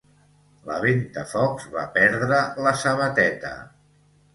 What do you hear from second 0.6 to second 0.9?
La